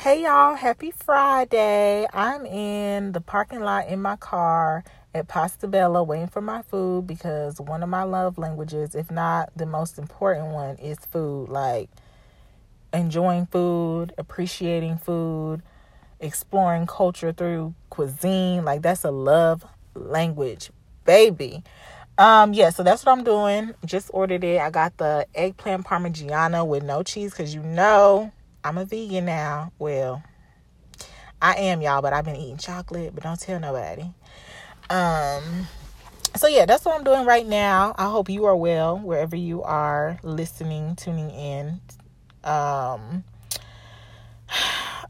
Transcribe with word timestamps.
Hey 0.00 0.22
y'all, 0.22 0.54
happy 0.54 0.92
Friday. 0.92 2.06
I'm 2.14 2.46
in 2.46 3.12
the 3.12 3.20
parking 3.20 3.60
lot 3.60 3.86
in 3.86 4.00
my 4.00 4.16
car 4.16 4.82
at 5.14 5.28
Pasta 5.28 5.68
Bella 5.68 6.02
waiting 6.02 6.28
for 6.28 6.40
my 6.40 6.62
food 6.62 7.06
because 7.06 7.60
one 7.60 7.82
of 7.82 7.90
my 7.90 8.04
love 8.04 8.38
languages, 8.38 8.94
if 8.94 9.10
not 9.10 9.50
the 9.54 9.66
most 9.66 9.98
important 9.98 10.54
one, 10.54 10.76
is 10.76 10.96
food. 11.00 11.50
Like 11.50 11.90
enjoying 12.94 13.44
food, 13.44 14.14
appreciating 14.16 14.96
food, 14.96 15.60
exploring 16.18 16.86
culture 16.86 17.32
through 17.34 17.74
cuisine. 17.90 18.64
Like 18.64 18.80
that's 18.80 19.04
a 19.04 19.10
love 19.10 19.66
language, 19.94 20.70
baby. 21.04 21.62
Um, 22.16 22.54
yeah, 22.54 22.70
so 22.70 22.82
that's 22.82 23.04
what 23.04 23.12
I'm 23.12 23.22
doing. 23.22 23.74
Just 23.84 24.08
ordered 24.14 24.44
it. 24.44 24.62
I 24.62 24.70
got 24.70 24.96
the 24.96 25.26
eggplant 25.34 25.84
parmigiana 25.84 26.66
with 26.66 26.84
no 26.84 27.02
cheese 27.02 27.32
because 27.32 27.54
you 27.54 27.62
know 27.62 28.32
I'm 28.62 28.78
a 28.78 28.84
vegan 28.84 29.24
now. 29.24 29.72
Well, 29.78 30.22
I 31.40 31.54
am 31.54 31.80
y'all, 31.80 32.02
but 32.02 32.12
I've 32.12 32.24
been 32.24 32.36
eating 32.36 32.58
chocolate, 32.58 33.14
but 33.14 33.24
don't 33.24 33.40
tell 33.40 33.58
nobody. 33.58 34.04
Um 34.88 35.66
so 36.36 36.46
yeah, 36.46 36.64
that's 36.66 36.84
what 36.84 36.96
I'm 36.96 37.04
doing 37.04 37.26
right 37.26 37.46
now. 37.46 37.94
I 37.98 38.08
hope 38.08 38.28
you 38.28 38.44
are 38.44 38.56
well 38.56 38.98
wherever 38.98 39.36
you 39.36 39.62
are 39.62 40.18
listening, 40.22 40.96
tuning 40.96 41.30
in. 41.30 41.80
Um 42.44 43.24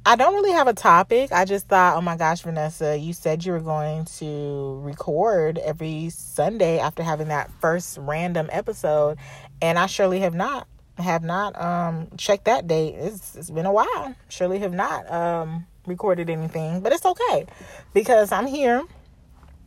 I 0.06 0.16
don't 0.16 0.34
really 0.34 0.52
have 0.52 0.66
a 0.66 0.72
topic. 0.72 1.30
I 1.30 1.44
just 1.44 1.68
thought, 1.68 1.96
oh 1.96 2.00
my 2.00 2.16
gosh, 2.16 2.40
Vanessa, 2.40 2.96
you 2.96 3.12
said 3.12 3.44
you 3.44 3.52
were 3.52 3.60
going 3.60 4.06
to 4.16 4.80
record 4.82 5.58
every 5.58 6.08
Sunday 6.08 6.78
after 6.78 7.02
having 7.02 7.28
that 7.28 7.50
first 7.60 7.98
random 8.00 8.48
episode, 8.50 9.18
and 9.60 9.78
I 9.78 9.86
surely 9.86 10.20
have 10.20 10.34
not 10.34 10.66
have 11.00 11.22
not 11.22 11.60
um 11.60 12.08
checked 12.16 12.44
that 12.46 12.66
date. 12.66 12.94
It's, 12.94 13.36
it's 13.36 13.50
been 13.50 13.66
a 13.66 13.72
while. 13.72 14.14
Surely 14.28 14.58
have 14.60 14.72
not 14.72 15.10
um 15.10 15.66
recorded 15.86 16.30
anything, 16.30 16.80
but 16.80 16.92
it's 16.92 17.04
okay 17.06 17.46
because 17.94 18.32
I'm 18.32 18.46
here 18.46 18.82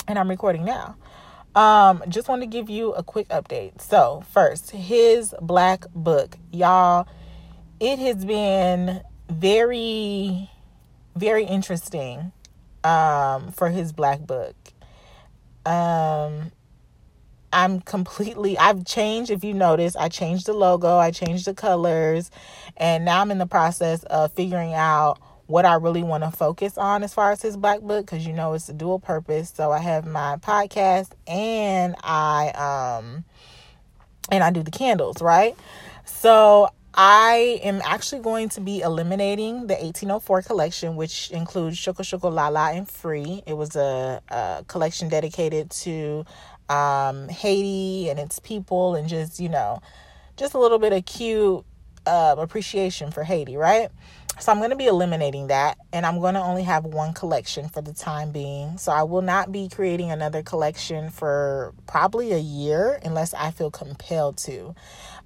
and 0.08 0.20
I'm 0.20 0.30
recording 0.30 0.66
now. 0.66 0.96
Um, 1.56 2.04
just 2.10 2.28
want 2.28 2.42
to 2.42 2.48
give 2.48 2.70
you 2.70 2.94
a 2.94 3.04
quick 3.04 3.28
update. 3.30 3.80
So, 3.80 4.24
first, 4.32 4.72
his 4.72 5.36
black 5.40 5.86
book, 5.94 6.38
y'all, 6.52 7.08
it 7.80 8.00
has 8.00 8.26
been 8.26 9.02
very, 9.30 10.50
very 11.16 11.46
interesting 11.46 12.32
um, 12.84 13.52
for 13.52 13.70
his 13.70 13.94
black 13.94 14.22
book. 14.22 14.56
Um, 15.66 16.52
I'm 17.54 17.80
completely 17.82 18.58
I've 18.58 18.86
changed 18.86 19.32
if 19.32 19.44
you 19.44 19.54
notice 19.54 19.96
I 19.96 20.10
changed 20.10 20.48
the 20.48 20.54
logo, 20.54 20.98
I 20.98 21.12
changed 21.12 21.46
the 21.46 21.54
colors, 21.54 22.32
and 22.78 23.06
now 23.06 23.22
I'm 23.22 23.32
in 23.32 23.38
the 23.38 23.48
process 23.48 24.04
of 24.04 24.34
figuring 24.34 24.74
out 24.74 25.20
what 25.46 25.66
I 25.66 25.76
really 25.76 26.04
want 26.04 26.24
to 26.24 26.32
focus 26.32 26.78
on 26.78 27.04
as 27.04 27.14
far 27.14 27.32
as 27.32 27.42
his 27.42 27.58
black 27.58 27.82
book 27.82 28.08
cuz 28.08 28.26
you 28.26 28.34
know 28.34 28.54
it's 28.54 28.70
a 28.70 28.74
dual 28.74 29.00
purpose. 29.00 29.54
So 29.56 29.72
I 29.72 29.80
have 29.80 30.06
my 30.06 30.38
podcast 30.38 31.12
and 31.28 31.96
I 32.04 32.50
um 32.50 33.24
and 34.32 34.44
I 34.44 34.50
do 34.50 34.64
the 34.64 34.72
candles, 34.72 35.22
right? 35.22 35.56
So 36.06 36.70
I 36.96 37.60
am 37.64 37.82
actually 37.84 38.22
going 38.22 38.50
to 38.50 38.62
be 38.62 38.82
eliminating 38.82 39.66
the 39.66 39.74
1804 39.74 40.44
collection, 40.44 40.96
which 40.96 41.32
includes 41.32 41.76
Shoko 41.78 42.02
Shoko 42.02 42.32
Lala 42.32 42.72
and 42.74 42.88
Free. 42.88 43.42
It 43.48 43.54
was 43.54 43.76
a, 43.76 44.22
a 44.30 44.64
collection 44.68 45.10
dedicated 45.10 45.72
to 45.72 46.24
um, 46.74 47.30
Haiti 47.30 48.10
and 48.10 48.20
its 48.20 48.40
people, 48.40 48.96
and 48.96 49.08
just 49.08 49.40
you 49.40 49.50
know, 49.50 49.82
just 50.38 50.54
a 50.54 50.60
little 50.60 50.80
bit 50.80 50.94
of 50.94 51.06
cute 51.06 51.64
uh, 52.06 52.36
appreciation 52.38 53.12
for 53.12 53.24
Haiti, 53.24 53.58
right? 53.58 53.90
So 54.40 54.52
I'm 54.52 54.58
going 54.58 54.72
to 54.72 54.76
be 54.76 54.88
eliminating 54.88 55.48
that, 55.48 55.78
and 55.92 56.08
I'm 56.08 56.20
going 56.20 56.34
to 56.34 56.42
only 56.42 56.64
have 56.64 56.86
one 56.86 57.14
collection 57.14 57.70
for 57.70 57.82
the 57.82 57.94
time 57.94 58.32
being. 58.32 58.80
So 58.80 58.92
I 58.92 59.04
will 59.04 59.22
not 59.22 59.52
be 59.52 59.70
creating 59.70 60.10
another 60.10 60.42
collection 60.42 61.12
for 61.12 61.72
probably 61.86 62.32
a 62.34 62.40
year 62.40 63.00
unless 63.06 63.36
I 63.36 63.52
feel 63.52 63.70
compelled 63.70 64.38
to. 64.40 64.74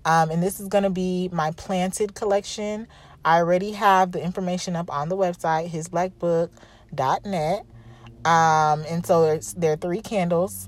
Um, 0.03 0.29
and 0.29 0.43
this 0.43 0.59
is 0.59 0.67
going 0.67 0.83
to 0.83 0.89
be 0.89 1.29
my 1.31 1.51
planted 1.51 2.15
collection. 2.15 2.87
I 3.23 3.37
already 3.37 3.71
have 3.71 4.11
the 4.11 4.21
information 4.21 4.75
up 4.75 4.91
on 4.91 5.07
the 5.07 5.15
website, 5.15 5.69
hisblackbook.net. 5.69 7.65
Um, 8.25 8.85
and 8.89 9.05
so 9.05 9.39
there 9.55 9.73
are 9.73 9.77
three 9.77 10.01
candles 10.01 10.67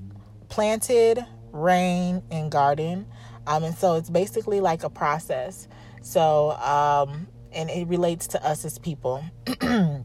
planted, 0.50 1.24
rain, 1.52 2.22
and 2.30 2.50
garden. 2.50 3.06
Um, 3.46 3.64
and 3.64 3.74
so 3.74 3.94
it's 3.94 4.10
basically 4.10 4.60
like 4.60 4.84
a 4.84 4.90
process. 4.90 5.66
So, 6.02 6.50
um, 6.52 7.26
and 7.52 7.70
it 7.70 7.88
relates 7.88 8.26
to 8.28 8.46
us 8.46 8.64
as 8.64 8.78
people. 8.78 9.24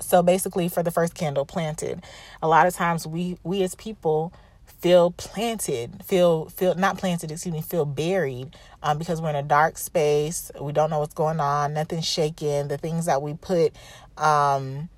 so 0.00 0.22
basically, 0.22 0.68
for 0.68 0.82
the 0.82 0.90
first 0.90 1.14
candle, 1.14 1.44
planted. 1.44 2.02
A 2.42 2.48
lot 2.48 2.66
of 2.66 2.74
times, 2.74 3.06
we 3.06 3.38
we 3.42 3.62
as 3.62 3.74
people 3.74 4.32
feel 4.80 5.10
planted, 5.12 6.02
feel 6.04 6.48
feel 6.48 6.74
not 6.74 6.98
planted, 6.98 7.30
excuse 7.30 7.52
me, 7.52 7.62
feel 7.62 7.84
buried, 7.84 8.56
um, 8.82 8.98
because 8.98 9.20
we're 9.20 9.30
in 9.30 9.36
a 9.36 9.42
dark 9.42 9.78
space. 9.78 10.50
We 10.60 10.72
don't 10.72 10.90
know 10.90 11.00
what's 11.00 11.14
going 11.14 11.40
on. 11.40 11.74
Nothing's 11.74 12.06
shaking. 12.06 12.68
The 12.68 12.78
things 12.78 13.06
that 13.06 13.22
we 13.22 13.34
put, 13.34 13.72
um, 14.16 14.88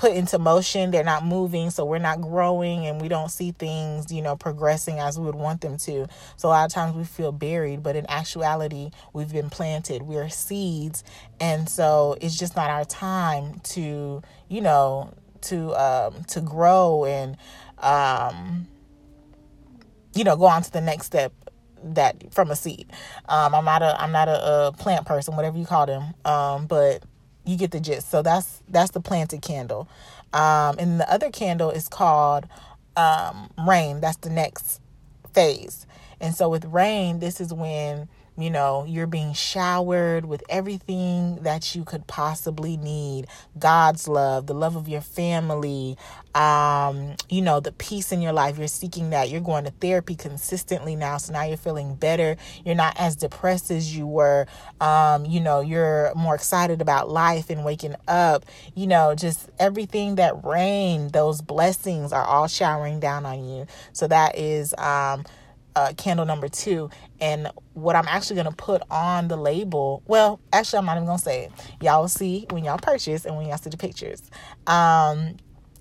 put 0.00 0.12
into 0.12 0.38
motion. 0.38 0.90
They're 0.90 1.04
not 1.04 1.26
moving 1.26 1.68
so 1.68 1.84
we're 1.84 1.98
not 1.98 2.22
growing 2.22 2.86
and 2.86 3.02
we 3.02 3.08
don't 3.08 3.30
see 3.30 3.52
things 3.52 4.10
you 4.10 4.22
know 4.22 4.34
progressing 4.34 4.98
as 4.98 5.18
we 5.18 5.26
would 5.26 5.34
want 5.34 5.60
them 5.60 5.76
to. 5.76 6.06
So 6.38 6.48
a 6.48 6.50
lot 6.50 6.64
of 6.64 6.72
times 6.72 6.96
we 6.96 7.04
feel 7.04 7.32
buried 7.32 7.82
but 7.82 7.96
in 7.96 8.08
actuality 8.08 8.92
we've 9.12 9.30
been 9.30 9.50
planted. 9.50 10.00
We're 10.00 10.30
seeds 10.30 11.04
and 11.38 11.68
so 11.68 12.16
it's 12.22 12.38
just 12.38 12.56
not 12.56 12.70
our 12.70 12.86
time 12.86 13.60
to 13.74 14.22
you 14.48 14.60
know 14.62 15.12
to 15.42 15.74
um 15.74 16.24
to 16.28 16.40
grow 16.40 17.04
and 17.04 17.36
um 17.80 18.66
you 20.14 20.24
know 20.24 20.34
go 20.34 20.46
on 20.46 20.62
to 20.62 20.72
the 20.72 20.80
next 20.80 21.06
step 21.06 21.34
that 21.84 22.32
from 22.32 22.50
a 22.50 22.56
seed. 22.56 22.90
Um 23.28 23.54
i'm 23.54 23.66
not 23.66 23.82
a 23.82 24.00
i'm 24.00 24.12
not 24.12 24.28
a, 24.28 24.68
a 24.68 24.72
plant 24.72 25.04
person 25.04 25.36
whatever 25.36 25.58
you 25.58 25.66
call 25.66 25.84
them. 25.84 26.14
Um 26.24 26.66
but 26.68 27.02
you 27.44 27.56
get 27.56 27.70
the 27.70 27.80
gist. 27.80 28.10
So 28.10 28.22
that's 28.22 28.62
that's 28.68 28.90
the 28.90 29.00
planted 29.00 29.42
candle. 29.42 29.88
Um, 30.32 30.76
and 30.78 31.00
the 31.00 31.12
other 31.12 31.30
candle 31.30 31.70
is 31.70 31.88
called 31.88 32.46
um, 32.96 33.50
rain. 33.66 34.00
That's 34.00 34.18
the 34.18 34.30
next 34.30 34.80
phase. 35.32 35.86
And 36.20 36.34
so 36.34 36.48
with 36.48 36.64
rain, 36.66 37.18
this 37.20 37.40
is 37.40 37.52
when 37.52 38.08
you 38.42 38.50
know, 38.50 38.84
you're 38.86 39.06
being 39.06 39.32
showered 39.32 40.24
with 40.24 40.42
everything 40.48 41.36
that 41.42 41.74
you 41.74 41.84
could 41.84 42.06
possibly 42.06 42.76
need 42.76 43.26
God's 43.58 44.08
love, 44.08 44.46
the 44.46 44.54
love 44.54 44.76
of 44.76 44.88
your 44.88 45.00
family, 45.00 45.96
um, 46.34 47.16
you 47.28 47.42
know, 47.42 47.60
the 47.60 47.72
peace 47.72 48.12
in 48.12 48.22
your 48.22 48.32
life. 48.32 48.58
You're 48.58 48.68
seeking 48.68 49.10
that. 49.10 49.30
You're 49.30 49.40
going 49.40 49.64
to 49.64 49.70
therapy 49.70 50.14
consistently 50.14 50.96
now. 50.96 51.16
So 51.16 51.32
now 51.32 51.42
you're 51.42 51.56
feeling 51.56 51.94
better. 51.94 52.36
You're 52.64 52.74
not 52.74 52.98
as 52.98 53.16
depressed 53.16 53.70
as 53.70 53.96
you 53.96 54.06
were. 54.06 54.46
Um, 54.80 55.24
you 55.24 55.40
know, 55.40 55.60
you're 55.60 56.12
more 56.14 56.34
excited 56.34 56.80
about 56.80 57.10
life 57.10 57.50
and 57.50 57.64
waking 57.64 57.96
up. 58.06 58.46
You 58.74 58.86
know, 58.86 59.14
just 59.14 59.50
everything 59.58 60.16
that 60.16 60.44
rain, 60.44 61.08
those 61.08 61.42
blessings 61.42 62.12
are 62.12 62.24
all 62.24 62.48
showering 62.48 63.00
down 63.00 63.26
on 63.26 63.44
you. 63.44 63.66
So 63.92 64.06
that 64.08 64.38
is, 64.38 64.74
um, 64.78 65.24
uh, 65.76 65.92
candle 65.96 66.26
number 66.26 66.48
two. 66.48 66.90
And 67.20 67.50
what 67.74 67.96
I'm 67.96 68.08
actually 68.08 68.36
going 68.36 68.48
to 68.48 68.56
put 68.56 68.82
on 68.90 69.28
the 69.28 69.36
label, 69.36 70.02
well, 70.06 70.40
actually, 70.52 70.78
I'm 70.80 70.86
not 70.86 70.96
even 70.96 71.06
going 71.06 71.18
to 71.18 71.24
say 71.24 71.44
it. 71.44 71.52
Y'all 71.80 72.02
will 72.02 72.08
see 72.08 72.46
when 72.50 72.64
y'all 72.64 72.78
purchase 72.78 73.24
and 73.24 73.36
when 73.36 73.46
y'all 73.46 73.58
see 73.58 73.70
the 73.70 73.76
pictures. 73.76 74.22
Um, 74.66 75.36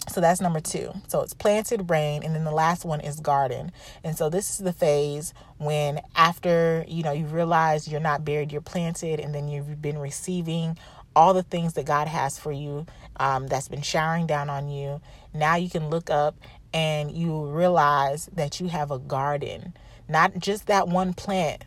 so 0.08 0.22
that's 0.22 0.42
number 0.42 0.60
two. 0.60 0.92
So 1.08 1.22
it's 1.22 1.34
planted 1.34 1.90
rain, 1.90 2.24
and 2.24 2.34
then 2.34 2.44
the 2.44 2.52
last 2.52 2.84
one 2.84 3.00
is 3.00 3.20
garden. 3.20 3.72
And 4.04 4.18
so 4.18 4.30
this 4.30 4.50
is 4.50 4.58
the 4.58 4.74
phase 4.74 5.34
when 5.58 6.00
after 6.16 6.84
you 6.88 7.04
know 7.04 7.12
you 7.12 7.26
realize 7.26 7.88
you're 7.88 8.00
not 8.00 8.26
buried, 8.26 8.52
you're 8.52 8.62
planted, 8.62 9.20
and 9.20 9.36
then 9.36 9.48
you've 9.48 9.82
been 9.82 10.00
receiving 10.00 10.78
all 11.16 11.34
the 11.34 11.44
things 11.44 11.74
that 11.74 11.86
God 11.86 12.08
has 12.08 12.40
for 12.40 12.52
you 12.52 12.86
um, 13.18 13.48
that's 13.48 13.68
been 13.68 13.82
showering 13.82 14.26
down 14.26 14.50
on 14.50 14.70
you. 14.70 15.02
Now 15.34 15.58
you 15.58 15.70
can 15.70 15.90
look 15.90 16.10
up 16.10 16.36
and 16.74 17.12
you 17.12 17.46
realize 17.46 18.30
that 18.34 18.60
you 18.60 18.68
have 18.68 18.92
a 18.92 19.00
garden, 19.00 19.74
not 20.10 20.38
just 20.40 20.68
that 20.68 20.88
one 20.88 21.14
plant, 21.14 21.64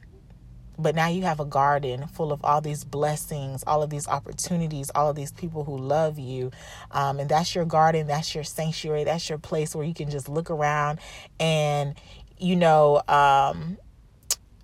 but 0.79 0.94
now 0.94 1.09
you 1.09 1.23
have 1.23 1.39
a 1.39 1.44
garden 1.44 2.06
full 2.09 2.33
of 2.33 2.44
all 2.44 2.61
these 2.61 2.85
blessings, 2.85 3.62
all 3.67 3.83
of 3.83 3.91
these 3.91 4.09
opportunities, 4.09 4.91
all 4.94 5.09
of 5.11 5.17
these 5.17 5.33
people 5.33 5.65
who 5.65 5.77
love 5.79 6.19
you. 6.19 6.50
Um, 6.91 7.21
and 7.21 7.29
that's 7.29 7.55
your 7.55 7.65
garden, 7.65 8.06
that's 8.06 8.35
your 8.35 8.44
sanctuary, 8.44 9.05
that's 9.05 9.29
your 9.29 9.39
place 9.39 9.75
where 9.75 9.85
you 9.85 9.94
can 9.94 10.11
just 10.11 10.29
look 10.29 10.50
around 10.50 10.99
and, 11.39 11.94
you 12.39 12.56
know, 12.56 13.03
um, 13.06 13.79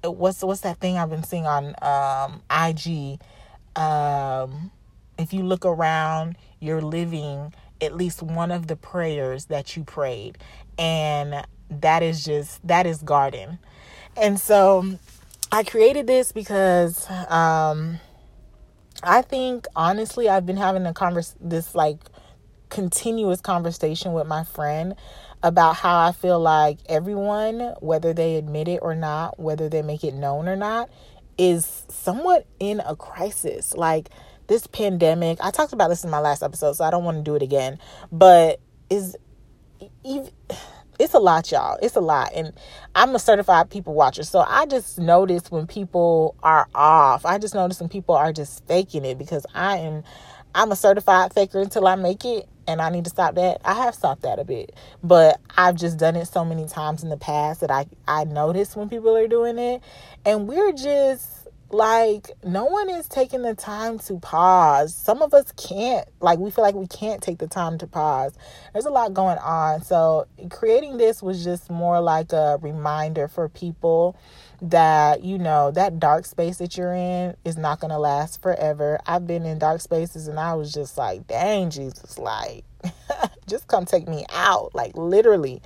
what's 0.02 0.42
what's 0.42 0.62
that 0.62 0.78
thing 0.78 0.96
I've 0.96 1.10
been 1.10 1.22
seeing 1.22 1.46
on 1.46 1.74
um, 1.82 2.42
IG? 2.50 3.20
Um, 3.76 4.70
if 5.18 5.32
you 5.32 5.42
look 5.42 5.64
around, 5.64 6.36
you're 6.60 6.82
living 6.82 7.52
at 7.80 7.94
least 7.94 8.22
one 8.22 8.50
of 8.50 8.66
the 8.66 8.76
prayers 8.76 9.46
that 9.46 9.76
you 9.76 9.84
prayed. 9.84 10.38
And 10.78 11.44
that 11.70 12.02
is 12.02 12.24
just, 12.24 12.66
that 12.66 12.86
is 12.86 13.02
garden. 13.02 13.58
And 14.16 14.40
so 14.40 14.98
I 15.52 15.62
created 15.62 16.06
this 16.06 16.32
because 16.32 17.08
um, 17.28 18.00
I 19.02 19.22
think 19.22 19.66
honestly, 19.76 20.28
I've 20.28 20.44
been 20.44 20.56
having 20.56 20.84
a 20.86 20.92
converse 20.92 21.34
this 21.40 21.74
like 21.74 21.98
continuous 22.68 23.40
conversation 23.40 24.12
with 24.12 24.26
my 24.26 24.44
friend 24.44 24.94
about 25.42 25.76
how 25.76 26.06
I 26.06 26.12
feel 26.12 26.40
like 26.40 26.78
everyone, 26.86 27.74
whether 27.80 28.12
they 28.12 28.36
admit 28.36 28.68
it 28.68 28.80
or 28.82 28.94
not, 28.94 29.38
whether 29.38 29.68
they 29.68 29.82
make 29.82 30.04
it 30.04 30.14
known 30.14 30.48
or 30.48 30.56
not, 30.56 30.90
is 31.38 31.86
somewhat 31.88 32.46
in 32.58 32.80
a 32.84 32.96
crisis. 32.96 33.74
Like 33.74 34.10
this 34.48 34.66
pandemic, 34.66 35.38
I 35.40 35.50
talked 35.50 35.72
about 35.72 35.88
this 35.88 36.04
in 36.04 36.10
my 36.10 36.18
last 36.18 36.42
episode, 36.42 36.74
so 36.74 36.84
I 36.84 36.90
don't 36.90 37.04
want 37.04 37.18
to 37.18 37.22
do 37.22 37.36
it 37.36 37.42
again, 37.42 37.78
but 38.10 38.60
is 38.90 39.16
even 40.04 40.28
it's 40.98 41.14
a 41.14 41.18
lot, 41.18 41.50
y'all. 41.50 41.78
It's 41.82 41.96
a 41.96 42.00
lot. 42.00 42.32
And 42.34 42.52
I'm 42.94 43.14
a 43.14 43.18
certified 43.18 43.70
people 43.70 43.94
watcher. 43.94 44.24
So 44.24 44.40
I 44.40 44.66
just 44.66 44.98
notice 44.98 45.50
when 45.50 45.66
people 45.66 46.34
are 46.42 46.66
off. 46.74 47.24
I 47.24 47.38
just 47.38 47.54
notice 47.54 47.80
when 47.80 47.88
people 47.88 48.14
are 48.14 48.32
just 48.32 48.66
faking 48.66 49.04
it 49.04 49.18
because 49.18 49.46
I 49.54 49.78
am 49.78 50.02
I'm 50.54 50.72
a 50.72 50.76
certified 50.76 51.32
faker 51.34 51.60
until 51.60 51.86
I 51.86 51.94
make 51.94 52.24
it 52.24 52.48
and 52.66 52.80
I 52.82 52.90
need 52.90 53.04
to 53.04 53.10
stop 53.10 53.36
that. 53.36 53.60
I 53.64 53.74
have 53.74 53.94
stopped 53.94 54.22
that 54.22 54.38
a 54.38 54.44
bit. 54.44 54.74
But 55.02 55.40
I've 55.56 55.76
just 55.76 55.98
done 55.98 56.16
it 56.16 56.26
so 56.26 56.44
many 56.44 56.66
times 56.66 57.02
in 57.02 57.10
the 57.10 57.16
past 57.16 57.60
that 57.60 57.70
I 57.70 57.86
I 58.08 58.24
notice 58.24 58.74
when 58.74 58.88
people 58.88 59.16
are 59.16 59.28
doing 59.28 59.58
it 59.58 59.82
and 60.24 60.48
we're 60.48 60.72
just 60.72 61.37
like 61.70 62.30
no 62.42 62.64
one 62.64 62.88
is 62.88 63.06
taking 63.08 63.42
the 63.42 63.54
time 63.54 63.98
to 63.98 64.18
pause. 64.18 64.94
Some 64.94 65.20
of 65.20 65.34
us 65.34 65.52
can't 65.52 66.08
like 66.20 66.38
we 66.38 66.50
feel 66.50 66.64
like 66.64 66.74
we 66.74 66.86
can't 66.86 67.22
take 67.22 67.38
the 67.38 67.46
time 67.46 67.76
to 67.78 67.86
pause. 67.86 68.32
There's 68.72 68.86
a 68.86 68.90
lot 68.90 69.12
going 69.12 69.38
on. 69.38 69.82
So 69.82 70.26
creating 70.50 70.96
this 70.96 71.22
was 71.22 71.44
just 71.44 71.70
more 71.70 72.00
like 72.00 72.32
a 72.32 72.58
reminder 72.62 73.28
for 73.28 73.48
people 73.48 74.16
that 74.62 75.22
you 75.22 75.38
know 75.38 75.70
that 75.70 76.00
dark 76.00 76.24
space 76.24 76.58
that 76.58 76.76
you're 76.76 76.94
in 76.94 77.36
is 77.44 77.56
not 77.58 77.80
going 77.80 77.90
to 77.90 77.98
last 77.98 78.40
forever. 78.40 78.98
I've 79.06 79.26
been 79.26 79.44
in 79.44 79.58
dark 79.58 79.80
spaces 79.80 80.26
and 80.26 80.40
i 80.40 80.54
was 80.54 80.72
just 80.72 80.96
like 80.98 81.26
dang 81.26 81.70
jesus 81.70 82.18
like 82.18 82.64
just 83.46 83.68
come 83.68 83.84
take 83.84 84.08
me 84.08 84.24
out 84.30 84.74
like 84.74 84.96
literally 84.96 85.60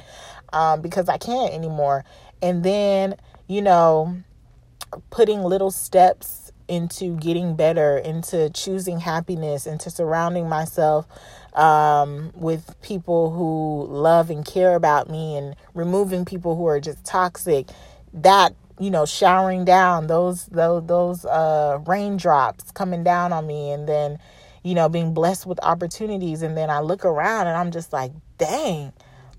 um 0.52 0.80
because 0.82 1.08
i 1.08 1.16
can't 1.16 1.54
anymore. 1.54 2.04
And 2.42 2.64
then 2.64 3.14
you 3.46 3.62
know 3.62 4.16
putting 5.10 5.42
little 5.42 5.70
steps 5.70 6.52
into 6.68 7.16
getting 7.16 7.54
better, 7.56 7.98
into 7.98 8.50
choosing 8.50 9.00
happiness, 9.00 9.66
into 9.66 9.90
surrounding 9.90 10.48
myself 10.48 11.06
um, 11.54 12.32
with 12.34 12.74
people 12.82 13.30
who 13.30 13.86
love 13.92 14.30
and 14.30 14.44
care 14.44 14.74
about 14.74 15.10
me 15.10 15.36
and 15.36 15.54
removing 15.74 16.24
people 16.24 16.56
who 16.56 16.66
are 16.66 16.80
just 16.80 17.04
toxic. 17.04 17.68
That 18.14 18.54
you 18.78 18.90
know, 18.90 19.06
showering 19.06 19.64
down 19.64 20.06
those 20.06 20.46
those 20.46 20.86
those 20.86 21.24
uh, 21.24 21.78
raindrops 21.86 22.70
coming 22.72 23.04
down 23.04 23.32
on 23.32 23.46
me, 23.46 23.70
and 23.70 23.88
then 23.88 24.18
you 24.62 24.74
know 24.74 24.88
being 24.88 25.14
blessed 25.14 25.46
with 25.46 25.58
opportunities, 25.62 26.42
and 26.42 26.56
then 26.56 26.70
I 26.70 26.80
look 26.80 27.04
around 27.04 27.46
and 27.48 27.56
I'm 27.56 27.70
just 27.70 27.92
like, 27.92 28.12
dang 28.38 28.92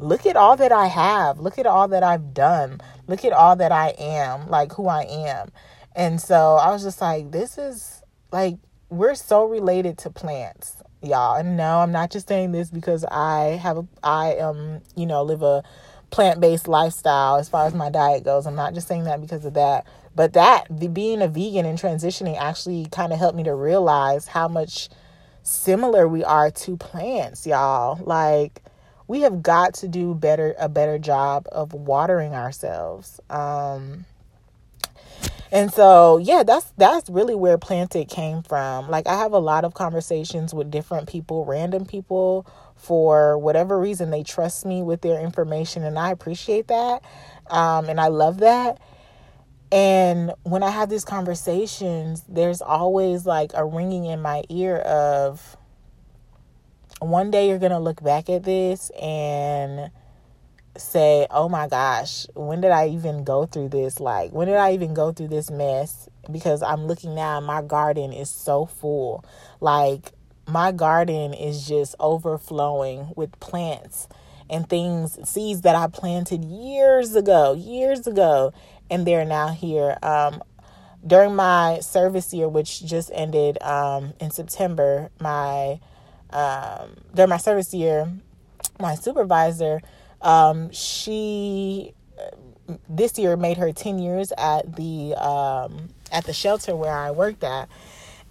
look 0.04 0.26
at 0.26 0.36
all 0.36 0.56
that 0.58 0.72
I 0.72 0.88
have. 0.88 1.40
Look 1.40 1.58
at 1.58 1.66
all 1.66 1.88
that 1.88 2.04
I've 2.04 2.34
done. 2.34 2.82
Look 3.08 3.24
at 3.26 3.34
all 3.34 3.56
that 3.56 3.72
I 3.72 3.90
am, 3.98 4.48
like 4.50 4.74
who 4.74 4.88
I 4.88 5.04
am. 5.04 5.50
And 5.96 6.20
so 6.20 6.56
I 6.56 6.72
was 6.72 6.84
just 6.84 7.02
like, 7.02 7.32
this 7.32 7.58
is 7.58 8.02
like, 8.32 8.58
we're 8.90 9.16
so 9.16 9.46
related 9.46 9.98
to 10.00 10.10
plants, 10.10 10.78
y'all. 11.02 11.36
And 11.36 11.58
no, 11.58 11.80
I'm 11.80 11.92
not 11.92 12.12
just 12.12 12.28
saying 12.28 12.52
this 12.52 12.70
because 12.70 13.06
I 13.06 13.60
have, 13.62 13.78
a, 13.78 13.88
I 14.04 14.34
am, 14.36 14.82
you 14.96 15.06
know, 15.06 15.24
live 15.24 15.42
a 15.42 15.64
plant 16.12 16.40
based 16.40 16.68
lifestyle 16.68 17.38
as 17.38 17.50
far 17.50 17.66
as 17.66 17.74
my 17.74 17.90
diet 17.90 18.24
goes. 18.24 18.46
I'm 18.46 18.56
not 18.56 18.74
just 18.74 18.88
saying 18.88 19.06
that 19.06 19.22
because 19.22 19.46
of 19.46 19.54
that. 19.54 19.88
But 20.16 20.34
that, 20.34 20.68
the, 20.70 20.88
being 20.88 21.22
a 21.22 21.28
vegan 21.28 21.66
and 21.66 21.80
transitioning 21.80 22.38
actually 22.38 22.88
kind 22.92 23.14
of 23.14 23.20
helped 23.20 23.38
me 23.38 23.44
to 23.44 23.56
realize 23.56 24.28
how 24.28 24.48
much 24.48 24.90
similar 25.42 26.08
we 26.08 26.24
are 26.24 26.52
to 26.52 26.78
plants, 26.78 27.48
y'all. 27.48 28.00
Like, 28.04 28.62
we 29.08 29.22
have 29.22 29.44
got 29.44 29.74
to 29.76 29.88
do 29.88 30.14
better 30.16 30.56
a 30.60 30.70
better 30.70 30.98
job 30.98 31.48
of 31.52 31.74
watering 31.74 32.34
ourselves. 32.34 33.20
Um 33.30 34.06
and 35.52 35.72
so 35.72 36.18
yeah 36.18 36.44
that's 36.44 36.74
that's 36.78 37.10
really 37.10 37.36
where 37.36 37.58
planted 37.58 38.10
came 38.10 38.44
from. 38.44 38.90
Like 38.90 39.08
i 39.08 39.18
have 39.18 39.34
a 39.34 39.40
lot 39.40 39.66
of 39.66 39.74
conversations 39.74 40.54
with 40.54 40.72
different 40.72 41.08
people 41.08 41.46
random 41.46 41.86
people 41.86 42.48
for 42.76 43.38
whatever 43.38 43.80
reason 43.80 44.10
they 44.10 44.24
trust 44.24 44.66
me 44.66 44.82
with 44.82 45.02
their 45.02 45.22
information 45.22 45.84
and 45.84 45.98
i 45.98 46.12
appreciate 46.12 46.68
that 46.68 47.02
um 47.50 47.88
and 47.88 48.02
i 48.02 48.08
love 48.08 48.40
that. 48.40 48.80
And 49.74 50.34
when 50.44 50.62
I 50.62 50.70
have 50.70 50.90
these 50.90 51.04
conversations, 51.04 52.24
there's 52.30 52.62
always 52.62 53.26
like 53.26 53.54
a 53.56 53.66
ringing 53.66 54.06
in 54.06 54.22
my 54.22 54.44
ear 54.50 54.78
of, 54.78 55.58
one 57.10 57.32
day 57.32 57.50
you're 57.50 57.60
going 57.60 57.72
to 57.72 57.80
look 57.80 58.04
back 58.04 58.30
at 58.30 58.44
this 58.44 58.90
and 58.92 59.92
say, 60.78 61.28
oh 61.30 61.50
my 61.50 61.68
gosh, 61.68 62.26
when 62.34 62.62
did 62.62 62.72
I 62.72 62.90
even 62.90 63.24
go 63.24 63.46
through 63.46 63.70
this? 63.70 64.00
Like, 64.00 64.32
when 64.32 64.48
did 64.48 64.58
I 64.58 64.74
even 64.74 64.94
go 64.94 65.12
through 65.12 65.28
this 65.30 65.52
mess? 65.52 66.10
Because 66.32 66.64
I'm 66.64 66.86
looking 66.86 67.16
now, 67.16 67.40
my 67.40 67.62
garden 67.62 68.12
is 68.14 68.30
so 68.30 68.66
full. 68.66 69.24
Like, 69.60 70.12
my 70.48 70.72
garden 70.72 71.34
is 71.34 71.68
just 71.68 71.96
overflowing 72.00 73.14
with 73.16 73.40
plants 73.40 74.08
and 74.50 74.68
things, 74.68 75.18
seeds 75.30 75.62
that 75.62 75.76
I 75.76 75.88
planted 75.88 76.44
years 76.44 77.16
ago, 77.16 77.54
years 77.54 78.08
ago, 78.08 78.54
and 78.90 79.06
they're 79.06 79.26
now 79.26 79.50
here. 79.50 79.98
Um, 80.04 80.44
during 81.06 81.36
my 81.36 81.80
service 81.82 82.34
year, 82.34 82.48
which 82.48 82.86
just 82.86 83.12
ended 83.14 83.62
um, 83.62 84.14
in 84.20 84.32
September, 84.32 85.10
my 85.20 85.80
um, 86.34 86.96
during 87.14 87.30
my 87.30 87.38
service 87.38 87.74
year, 87.74 88.12
my 88.80 88.96
supervisor, 88.96 89.82
um, 90.22 90.72
she 90.72 91.94
this 92.90 93.18
year 93.18 93.36
made 93.36 93.58
her 93.58 93.72
10 93.72 94.00
years 94.00 94.32
at 94.38 94.76
the 94.76 95.14
um, 95.16 95.90
at 96.12 96.26
the 96.26 96.34
shelter 96.34 96.76
where 96.76 96.94
I 96.94 97.12
worked 97.12 97.44
at. 97.44 97.70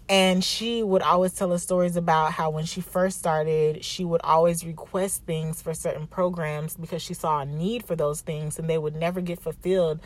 And 0.09 0.45
she 0.45 0.83
would 0.83 1.01
always 1.01 1.33
tell 1.33 1.53
us 1.53 1.63
stories 1.63 1.97
about 1.97 2.33
how 2.33 2.51
when 2.51 2.65
she 2.65 2.81
first 2.81 3.19
started, 3.19 3.85
she 3.85 4.05
would 4.05 4.21
always 4.23 4.65
request 4.65 5.25
things 5.25 5.63
for 5.63 5.73
certain 5.73 6.07
programs 6.07 6.77
because 6.77 7.01
she 7.01 7.15
saw 7.15 7.41
a 7.41 7.47
need 7.47 7.85
for 7.85 7.97
those 7.97 8.21
things 8.21 8.59
and 8.59 8.69
they 8.69 8.79
would 8.79 8.97
never 8.97 9.21
get 9.21 9.41
fulfilled. 9.41 10.01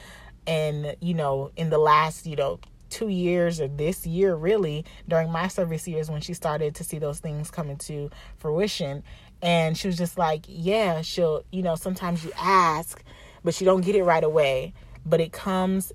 And, 0.47 0.95
you 1.01 1.15
know, 1.15 1.51
in 1.57 1.71
the 1.71 1.79
last, 1.79 2.27
you 2.27 2.37
know, 2.37 2.61
two 2.91 3.09
years 3.09 3.61
or 3.61 3.69
this 3.69 4.07
year 4.07 4.35
really 4.35 4.85
during 5.09 5.31
my 5.31 5.49
service 5.49 5.87
years 5.87 6.11
when 6.11 6.21
she 6.21 6.35
started 6.35 6.75
to 6.75 6.85
see 6.85 6.99
those 6.99 7.19
things 7.19 7.51
come 7.51 7.71
into 7.71 8.11
fruition. 8.39 9.03
And 9.43 9.77
she 9.77 9.87
was 9.89 9.97
just 9.97 10.19
like 10.19 10.45
yeah 10.49 11.03
she'll 11.03 11.45
you 11.51 11.63
know 11.63 11.77
sometimes 11.77 12.25
you 12.25 12.33
ask 12.39 13.03
but 13.45 13.61
you 13.61 13.65
don't 13.65 13.83
get 13.83 13.95
it 13.95 14.03
right 14.03 14.25
away. 14.25 14.75
But 15.05 15.21
it 15.21 15.33
comes 15.33 15.93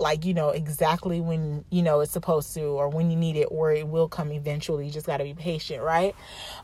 like 0.00 0.24
you 0.24 0.34
know 0.34 0.48
exactly 0.48 1.20
when 1.20 1.64
you 1.70 1.80
know 1.80 2.00
it's 2.00 2.10
supposed 2.10 2.52
to 2.54 2.62
or 2.62 2.88
when 2.88 3.10
you 3.10 3.16
need 3.16 3.36
it 3.36 3.46
or 3.50 3.72
it 3.72 3.86
will 3.86 4.08
come 4.08 4.32
eventually. 4.32 4.86
You 4.86 4.92
just 4.92 5.06
got 5.06 5.18
to 5.18 5.24
be 5.24 5.34
patient 5.34 5.82
right? 5.82 6.14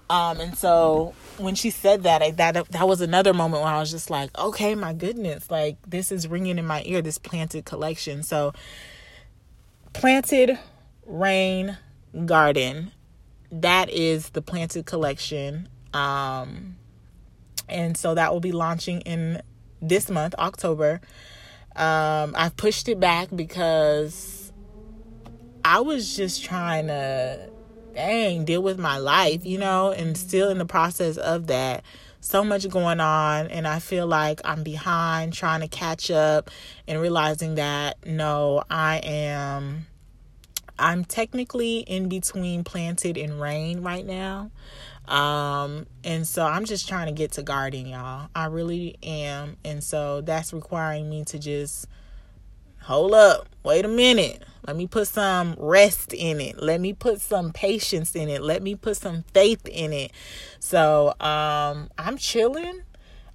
Um 0.09 0.41
and 0.41 0.57
so 0.57 1.15
when 1.39 1.55
she 1.55 1.71
said 1.71 2.03
that 2.03 2.23
I, 2.23 2.33
that 2.33 2.71
that 2.71 2.89
was 2.89 3.01
another 3.01 3.33
moment 3.33 3.63
when 3.63 3.73
I 3.73 3.79
was 3.79 3.91
just 3.91 4.11
like 4.11 4.37
okay 4.37 4.75
my 4.75 4.93
goodness 4.93 5.51
like 5.51 5.77
this 5.87 6.11
is 6.11 6.27
ringing 6.27 6.59
in 6.59 6.67
my 6.67 6.83
ear 6.87 7.03
this 7.03 7.19
planted 7.19 7.65
collection. 7.65 8.23
So 8.23 8.53
Planted 9.93 10.59
Rain 11.07 11.77
Garden. 12.25 12.93
That 13.53 13.91
is 13.91 14.31
the 14.31 14.43
planted 14.43 14.87
collection. 14.87 15.69
Um, 15.93 16.77
and 17.69 17.97
so 17.97 18.15
that 18.15 18.33
will 18.33 18.41
be 18.41 18.53
launching 18.53 19.01
in 19.03 19.43
this 19.83 20.11
month, 20.11 20.35
October. 20.39 21.01
Um, 21.77 22.35
I've 22.37 22.57
pushed 22.57 22.89
it 22.89 23.01
back 23.01 23.29
because 23.35 24.53
I 25.65 25.81
was 25.81 26.17
just 26.17 26.45
trying 26.45 26.87
to, 26.89 27.51
dang, 27.95 28.45
deal 28.45 28.63
with 28.63 28.79
my 28.79 28.99
life, 28.99 29.45
you 29.45 29.59
know, 29.59 29.93
and 29.93 30.17
still 30.17 30.51
in 30.51 30.59
the 30.59 30.67
process 30.67 31.17
of 31.17 31.47
that. 31.49 31.85
So 32.21 32.45
much 32.45 32.69
going 32.69 33.01
on, 33.01 33.49
and 33.49 33.67
I 33.67 33.79
feel 33.79 34.07
like 34.07 34.41
I'm 34.45 34.63
behind 34.63 35.33
trying 35.33 35.63
to 35.63 35.69
catch 35.69 36.11
up 36.11 36.51
and 36.87 37.01
realizing 37.01 37.55
that 37.55 38.07
no, 38.07 38.63
I 38.71 38.99
am 38.99 39.87
I'm 40.81 41.05
technically 41.05 41.81
in 41.81 42.09
between 42.09 42.65
planted 42.65 43.17
and 43.17 43.41
rain 43.41 43.83
right 43.83 44.05
now. 44.05 44.51
Um, 45.07 45.87
and 46.05 46.27
so 46.27 46.45
I'm 46.45 46.65
just 46.65 46.89
trying 46.89 47.07
to 47.07 47.13
get 47.13 47.33
to 47.33 47.43
garden, 47.43 47.87
y'all. 47.87 48.29
I 48.35 48.47
really 48.47 48.97
am. 49.03 49.57
And 49.65 49.85
so 49.85 50.23
that's 50.23 50.53
requiring 50.53 51.11
me 51.11 51.25
to 51.27 51.39
just 51.39 51.87
hold 52.83 53.15
up, 53.15 53.49
wait 53.63 53.85
a 53.85 53.89
minute. 53.89 54.43
Let 54.67 54.77
me 54.77 54.87
put 54.87 55.09
some 55.09 55.55
rest 55.59 56.13
in 56.13 56.41
it. 56.41 56.63
Let 56.63 56.81
me 56.81 56.93
put 56.93 57.21
some 57.21 57.53
patience 57.53 58.15
in 58.15 58.29
it. 58.29 58.43
Let 58.43 58.63
me 58.63 58.75
put 58.75 58.97
some 58.97 59.25
faith 59.35 59.67
in 59.67 59.93
it. 59.93 60.13
So 60.59 61.15
um 61.21 61.91
I'm 61.99 62.17
chilling, 62.19 62.83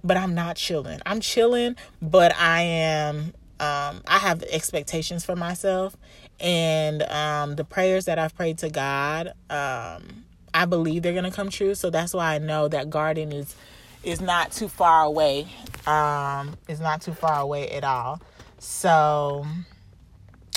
but 0.04 0.16
I'm 0.16 0.34
not 0.34 0.56
chilling. 0.56 1.00
I'm 1.04 1.20
chilling, 1.20 1.76
but 2.00 2.34
I 2.36 2.62
am 2.62 3.34
um, 3.58 4.02
I 4.06 4.18
have 4.18 4.42
expectations 4.42 5.24
for 5.24 5.34
myself, 5.34 5.96
and 6.40 7.02
um, 7.04 7.56
the 7.56 7.64
prayers 7.64 8.04
that 8.04 8.18
I've 8.18 8.36
prayed 8.36 8.58
to 8.58 8.68
God, 8.68 9.28
um, 9.48 10.24
I 10.52 10.66
believe 10.66 11.02
they're 11.02 11.14
gonna 11.14 11.30
come 11.30 11.48
true. 11.48 11.74
So 11.74 11.88
that's 11.88 12.12
why 12.12 12.34
I 12.34 12.38
know 12.38 12.68
that 12.68 12.90
garden 12.90 13.32
is 13.32 13.56
is 14.02 14.20
not 14.20 14.52
too 14.52 14.68
far 14.68 15.04
away. 15.04 15.48
Um, 15.86 16.56
is 16.68 16.80
not 16.80 17.00
too 17.00 17.14
far 17.14 17.40
away 17.40 17.70
at 17.70 17.82
all. 17.84 18.20
So 18.68 19.46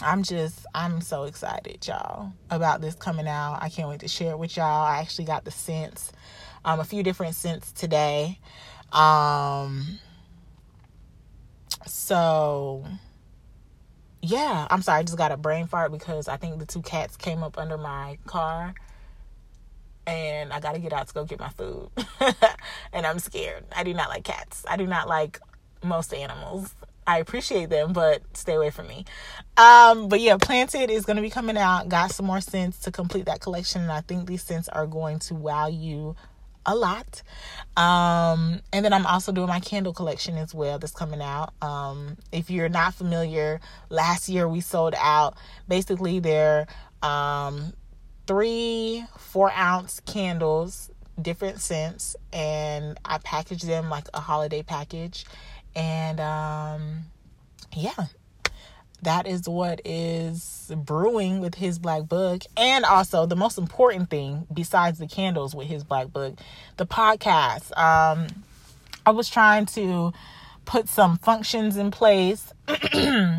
I'm 0.01 0.23
just 0.23 0.65
I'm 0.73 0.99
so 0.99 1.23
excited, 1.25 1.87
y'all, 1.87 2.33
about 2.49 2.81
this 2.81 2.95
coming 2.95 3.27
out. 3.27 3.59
I 3.61 3.69
can't 3.69 3.87
wait 3.87 3.99
to 3.99 4.07
share 4.07 4.31
it 4.31 4.39
with 4.39 4.57
y'all. 4.57 4.83
I 4.83 4.97
actually 4.97 5.25
got 5.25 5.45
the 5.45 5.51
scents, 5.51 6.11
um, 6.65 6.79
a 6.79 6.83
few 6.83 7.03
different 7.03 7.35
scents 7.35 7.71
today. 7.71 8.39
Um, 8.91 9.99
so 11.85 12.83
yeah, 14.23 14.67
I'm 14.71 14.81
sorry, 14.81 15.01
I 15.01 15.03
just 15.03 15.17
got 15.17 15.31
a 15.31 15.37
brain 15.37 15.67
fart 15.67 15.91
because 15.91 16.27
I 16.27 16.37
think 16.37 16.57
the 16.57 16.65
two 16.65 16.81
cats 16.81 17.15
came 17.15 17.43
up 17.43 17.59
under 17.59 17.77
my 17.77 18.17
car 18.25 18.73
and 20.07 20.51
I 20.51 20.59
got 20.59 20.73
to 20.73 20.79
get 20.79 20.93
out 20.93 21.07
to 21.09 21.13
go 21.13 21.25
get 21.25 21.39
my 21.39 21.49
food. 21.49 21.89
and 22.91 23.05
I'm 23.05 23.19
scared. 23.19 23.65
I 23.73 23.83
do 23.83 23.93
not 23.93 24.09
like 24.09 24.23
cats. 24.23 24.65
I 24.67 24.77
do 24.77 24.87
not 24.87 25.07
like 25.07 25.39
most 25.83 26.11
animals. 26.11 26.73
I 27.08 27.20
appreciate 27.20 27.70
them, 27.70 27.94
but 27.94 28.22
stay 28.38 28.53
away 28.53 28.70
from 28.70 28.88
me. 28.88 29.06
Um, 29.58 30.10
but 30.10 30.22
yeah, 30.22 30.38
Planted 30.38 30.91
is 30.91 31.06
going 31.06 31.15
to 31.18 31.22
be 31.22 31.29
coming 31.29 31.58
out. 31.58 31.89
Got 31.89 32.12
some 32.12 32.25
more 32.25 32.41
scents 32.41 32.79
to 32.79 32.91
complete 32.91 33.25
that 33.25 33.41
collection, 33.41 33.82
and 33.82 33.91
I 33.91 34.01
think 34.01 34.27
these 34.27 34.44
scents 34.44 34.70
are 34.70 34.86
going 34.86 35.20
to 35.20 35.36
wow 35.36 35.68
you 35.68 36.15
a 36.65 36.75
lot. 36.75 37.24
Um, 37.75 38.62
and 38.72 38.86
then 38.86 38.94
I'm 38.94 39.06
also 39.06 39.32
doing 39.32 39.48
my 39.48 39.60
candle 39.60 39.94
collection 39.94 40.38
as 40.38 40.53
well 40.53 40.77
that's 40.77 40.94
coming 40.94 41.22
out. 41.22 41.53
Um, 41.62 42.18
if 42.32 42.50
you're 42.50 42.70
not 42.70 42.94
familiar, 42.94 43.60
last 43.89 44.29
year 44.29 44.48
we 44.48 44.62
sold 44.62 44.94
out 44.98 45.36
basically 45.68 46.20
their 46.20 46.68
um, 47.01 47.74
three 48.27 49.03
four 49.18 49.51
ounce 49.51 50.00
candles, 50.01 50.91
different 51.20 51.60
scents, 51.60 52.15
and 52.32 53.00
I 53.03 53.18
packaged 53.18 53.65
them 53.65 53.89
like 53.89 54.08
a 54.13 54.20
holiday 54.20 54.62
package. 54.62 55.25
And 55.79 56.19
um, 56.19 57.05
yeah, 57.74 58.07
that 59.01 59.25
is 59.27 59.48
what 59.48 59.81
is 59.86 60.71
brewing 60.75 61.39
with 61.39 61.55
his 61.55 61.79
black 61.79 62.03
book. 62.03 62.43
And 62.57 62.83
also 62.83 63.25
the 63.25 63.38
most 63.38 63.57
important 63.57 64.09
thing 64.09 64.45
besides 64.53 65.00
the 65.00 65.07
candles 65.07 65.55
with 65.55 65.67
his 65.67 65.83
black 65.83 66.12
book 66.12 66.38
the 66.77 66.86
podcast. 66.86 67.75
Um 67.77 68.27
i 69.05 69.12
was 69.12 69.29
trying 69.29 69.65
to 69.65 70.12
put 70.65 70.89
some 70.89 71.17
functions 71.17 71.77
in 71.77 71.89
place 71.89 72.53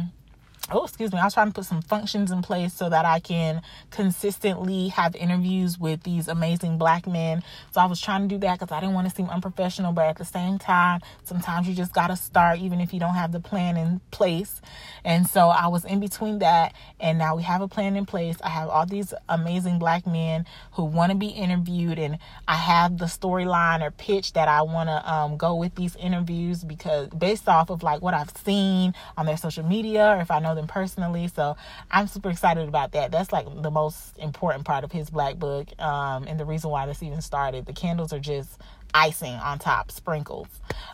oh 0.70 0.84
excuse 0.84 1.12
me 1.12 1.18
i 1.18 1.24
was 1.24 1.34
trying 1.34 1.48
to 1.48 1.52
put 1.52 1.64
some 1.64 1.82
functions 1.82 2.30
in 2.30 2.42
place 2.42 2.72
so 2.72 2.88
that 2.88 3.04
i 3.04 3.18
can 3.20 3.62
consistently 3.90 4.88
have 4.88 5.14
interviews 5.16 5.78
with 5.78 6.02
these 6.02 6.28
amazing 6.28 6.78
black 6.78 7.06
men. 7.06 7.42
So 7.72 7.80
i 7.80 7.86
was 7.86 8.00
trying 8.00 8.28
to 8.28 8.34
do 8.34 8.38
that 8.40 8.58
because 8.58 8.72
i 8.72 8.80
didn't 8.80 8.94
want 8.94 9.08
to 9.08 9.14
seem 9.14 9.28
unprofessional 9.28 9.92
but 9.92 10.06
at 10.06 10.18
the 10.18 10.24
same 10.24 10.58
time 10.58 11.00
sometimes 11.24 11.68
you 11.68 11.74
just 11.74 11.92
got 11.92 12.08
to 12.08 12.16
start 12.16 12.58
even 12.58 12.80
if 12.80 12.92
you 12.92 13.00
don't 13.00 13.14
have 13.14 13.32
the 13.32 13.40
plan 13.40 13.76
in 13.76 14.00
place. 14.10 14.60
And 15.04 15.26
so 15.26 15.48
i 15.48 15.66
was 15.66 15.84
in 15.84 16.00
between 16.00 16.38
that 16.40 16.74
and 16.98 17.18
now 17.18 17.36
we 17.36 17.42
have 17.42 17.60
a 17.60 17.68
plan 17.68 17.96
in 17.96 18.06
place. 18.06 18.36
I 18.42 18.48
have 18.48 18.68
all 18.68 18.86
these 18.86 19.12
amazing 19.28 19.78
black 19.78 20.06
men 20.06 20.46
who 20.72 20.84
want 20.84 21.12
to 21.12 21.18
be 21.18 21.28
interviewed 21.28 21.98
and 21.98 22.18
i 22.46 22.54
have 22.54 22.98
the 22.98 23.06
storyline 23.06 23.82
or 23.82 23.90
pitch 23.90 24.32
that 24.32 24.48
i 24.48 24.62
want 24.62 24.88
to 24.88 25.12
um, 25.12 25.36
go 25.36 25.54
with 25.54 25.74
these 25.74 25.96
interviews 25.96 26.64
because 26.64 27.08
based 27.08 27.48
off 27.48 27.70
of 27.70 27.82
like 27.82 28.02
what 28.02 28.14
i've 28.14 28.30
seen 28.44 28.94
on 29.16 29.26
their 29.26 29.36
social 29.36 29.64
media 29.64 30.14
or 30.16 30.20
if 30.20 30.30
i 30.30 30.38
know 30.38 30.54
personally. 30.66 31.28
So 31.28 31.56
I'm 31.90 32.06
super 32.06 32.30
excited 32.30 32.68
about 32.68 32.92
that. 32.92 33.10
That's 33.10 33.32
like 33.32 33.46
the 33.62 33.70
most 33.70 34.18
important 34.18 34.64
part 34.64 34.84
of 34.84 34.92
his 34.92 35.10
black 35.10 35.36
book. 35.36 35.68
Um, 35.80 36.24
and 36.26 36.38
the 36.38 36.44
reason 36.44 36.70
why 36.70 36.86
this 36.86 37.02
even 37.02 37.20
started. 37.20 37.66
The 37.66 37.72
candles 37.72 38.12
are 38.12 38.18
just 38.18 38.58
icing 38.94 39.34
on 39.34 39.58
top, 39.58 39.90
sprinkles. 39.90 40.48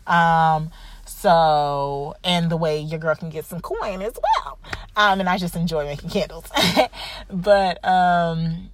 Um, 0.07 0.71
so, 1.07 2.15
and 2.25 2.51
the 2.51 2.57
way 2.57 2.81
your 2.81 2.99
girl 2.99 3.15
can 3.15 3.31
get 3.31 3.45
some 3.45 3.61
coin 3.61 4.03
as 4.03 4.15
well. 4.15 4.59
Um, 4.97 5.21
and 5.21 5.29
I 5.29 5.39
just 5.39 5.57
enjoy 5.57 5.85
making 5.85 6.11
candles. 6.11 6.51
but, 7.31 7.85
um, 7.85 8.71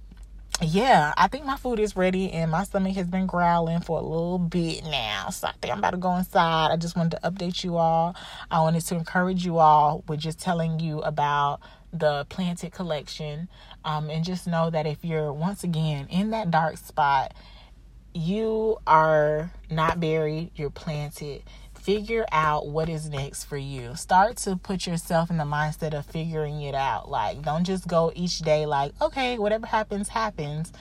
yeah, 0.63 1.13
I 1.17 1.27
think 1.27 1.45
my 1.45 1.57
food 1.57 1.79
is 1.79 1.95
ready 1.95 2.31
and 2.31 2.51
my 2.51 2.63
stomach 2.63 2.95
has 2.95 3.07
been 3.07 3.27
growling 3.27 3.81
for 3.81 3.99
a 3.99 4.01
little 4.01 4.39
bit 4.39 4.83
now. 4.85 5.29
So 5.29 5.47
I 5.47 5.53
think 5.61 5.71
I'm 5.71 5.79
about 5.79 5.91
to 5.91 5.97
go 5.97 6.15
inside. 6.15 6.71
I 6.71 6.77
just 6.77 6.95
wanted 6.95 7.19
to 7.21 7.29
update 7.29 7.63
you 7.63 7.77
all. 7.77 8.15
I 8.49 8.59
wanted 8.61 8.81
to 8.85 8.95
encourage 8.95 9.45
you 9.45 9.57
all 9.57 10.03
with 10.07 10.19
just 10.19 10.39
telling 10.39 10.79
you 10.79 11.01
about 11.01 11.59
the 11.91 12.25
planted 12.29 12.71
collection. 12.71 13.49
Um, 13.85 14.09
and 14.09 14.23
just 14.23 14.47
know 14.47 14.69
that 14.69 14.85
if 14.85 15.03
you're 15.03 15.33
once 15.33 15.63
again 15.63 16.07
in 16.09 16.31
that 16.31 16.51
dark 16.51 16.77
spot, 16.77 17.33
you 18.13 18.77
are 18.85 19.51
not 19.69 19.99
buried, 19.99 20.51
you're 20.55 20.69
planted 20.69 21.43
figure 21.83 22.25
out 22.31 22.67
what 22.67 22.87
is 22.87 23.09
next 23.09 23.43
for 23.43 23.57
you. 23.57 23.93
Start 23.95 24.37
to 24.37 24.55
put 24.55 24.87
yourself 24.87 25.29
in 25.29 25.37
the 25.37 25.43
mindset 25.43 25.93
of 25.93 26.05
figuring 26.05 26.61
it 26.61 26.73
out. 26.73 27.09
Like, 27.09 27.41
don't 27.41 27.65
just 27.65 27.87
go 27.87 28.11
each 28.15 28.39
day 28.39 28.65
like, 28.65 28.93
okay, 29.01 29.37
whatever 29.37 29.67
happens, 29.67 30.07
happens. 30.07 30.71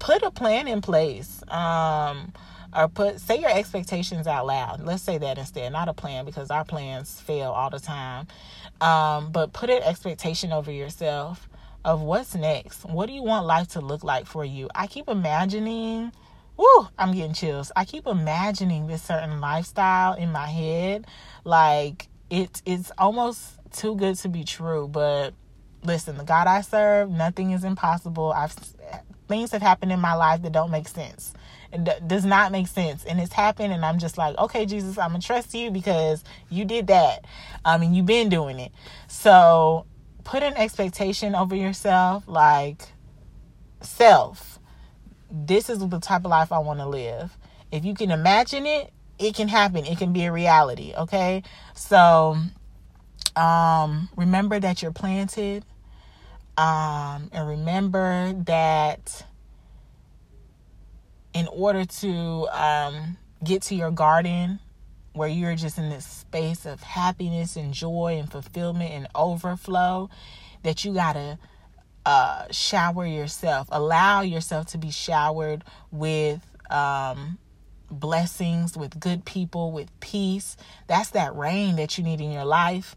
Put 0.00 0.22
a 0.22 0.30
plan 0.30 0.66
in 0.66 0.80
place. 0.80 1.42
Um, 1.48 2.32
or 2.76 2.88
put 2.88 3.20
say 3.20 3.40
your 3.40 3.50
expectations 3.50 4.26
out 4.26 4.46
loud. 4.46 4.80
Let's 4.82 5.02
say 5.02 5.18
that 5.18 5.38
instead, 5.38 5.72
not 5.72 5.88
a 5.88 5.92
plan 5.92 6.24
because 6.24 6.50
our 6.50 6.64
plans 6.64 7.20
fail 7.20 7.50
all 7.50 7.70
the 7.70 7.80
time. 7.80 8.26
Um, 8.80 9.30
but 9.32 9.52
put 9.52 9.70
an 9.70 9.82
expectation 9.82 10.52
over 10.52 10.70
yourself 10.70 11.48
of 11.84 12.00
what's 12.00 12.34
next. 12.34 12.84
What 12.84 13.06
do 13.06 13.12
you 13.12 13.22
want 13.22 13.46
life 13.46 13.68
to 13.68 13.80
look 13.80 14.04
like 14.04 14.26
for 14.26 14.44
you? 14.44 14.68
I 14.74 14.86
keep 14.86 15.08
imagining 15.08 16.12
woo, 16.60 16.88
I'm 16.98 17.14
getting 17.14 17.32
chills. 17.32 17.72
I 17.74 17.84
keep 17.84 18.06
imagining 18.06 18.86
this 18.86 19.02
certain 19.02 19.40
lifestyle 19.40 20.14
in 20.14 20.30
my 20.30 20.46
head. 20.46 21.06
Like 21.44 22.08
it's 22.28 22.62
it's 22.66 22.92
almost 22.98 23.58
too 23.72 23.96
good 23.96 24.16
to 24.16 24.28
be 24.28 24.44
true, 24.44 24.86
but 24.86 25.32
listen, 25.82 26.18
the 26.18 26.24
God 26.24 26.46
I 26.46 26.60
serve, 26.60 27.10
nothing 27.10 27.52
is 27.52 27.64
impossible. 27.64 28.32
I've 28.32 28.54
things 29.26 29.52
have 29.52 29.62
happened 29.62 29.92
in 29.92 30.00
my 30.00 30.14
life 30.14 30.42
that 30.42 30.52
don't 30.52 30.70
make 30.70 30.88
sense. 30.88 31.32
It 31.72 32.08
does 32.08 32.24
not 32.24 32.52
make 32.52 32.66
sense, 32.66 33.04
and 33.04 33.20
it's 33.20 33.32
happened, 33.32 33.72
and 33.72 33.84
I'm 33.84 33.98
just 33.98 34.18
like, 34.18 34.36
okay, 34.38 34.66
Jesus, 34.66 34.98
I'm 34.98 35.10
gonna 35.10 35.20
trust 35.20 35.54
you 35.54 35.70
because 35.70 36.24
you 36.50 36.64
did 36.64 36.88
that. 36.88 37.24
I 37.64 37.78
mean, 37.78 37.94
you've 37.94 38.06
been 38.06 38.28
doing 38.28 38.58
it. 38.58 38.72
So 39.08 39.86
put 40.24 40.42
an 40.42 40.54
expectation 40.56 41.34
over 41.34 41.54
yourself, 41.54 42.24
like 42.26 42.82
self 43.80 44.59
this 45.30 45.70
is 45.70 45.78
the 45.78 46.00
type 46.00 46.24
of 46.24 46.30
life 46.30 46.52
I 46.52 46.58
want 46.58 46.80
to 46.80 46.86
live. 46.86 47.36
If 47.70 47.84
you 47.84 47.94
can 47.94 48.10
imagine 48.10 48.66
it, 48.66 48.92
it 49.18 49.34
can 49.34 49.48
happen. 49.48 49.86
It 49.86 49.98
can 49.98 50.12
be 50.12 50.24
a 50.24 50.32
reality, 50.32 50.92
okay? 50.96 51.42
So 51.74 52.36
um 53.36 54.08
remember 54.16 54.58
that 54.58 54.82
you're 54.82 54.92
planted. 54.92 55.64
Um 56.56 57.30
and 57.32 57.48
remember 57.48 58.32
that 58.46 59.24
in 61.32 61.46
order 61.48 61.84
to 61.84 62.48
um 62.50 63.16
get 63.44 63.62
to 63.62 63.74
your 63.74 63.90
garden 63.90 64.58
where 65.12 65.28
you're 65.28 65.56
just 65.56 65.78
in 65.78 65.90
this 65.90 66.06
space 66.06 66.66
of 66.66 66.82
happiness 66.82 67.56
and 67.56 67.74
joy 67.74 68.16
and 68.18 68.30
fulfillment 68.30 68.92
and 68.92 69.08
overflow 69.14 70.08
that 70.62 70.84
you 70.84 70.94
got 70.94 71.14
to 71.14 71.38
uh, 72.06 72.46
shower 72.50 73.06
yourself. 73.06 73.68
Allow 73.70 74.22
yourself 74.22 74.66
to 74.68 74.78
be 74.78 74.90
showered 74.90 75.64
with 75.90 76.40
um, 76.70 77.38
blessings, 77.90 78.76
with 78.76 78.98
good 78.98 79.24
people, 79.24 79.72
with 79.72 79.88
peace. 80.00 80.56
That's 80.86 81.10
that 81.10 81.34
rain 81.34 81.76
that 81.76 81.98
you 81.98 82.04
need 82.04 82.20
in 82.20 82.30
your 82.30 82.44
life 82.44 82.96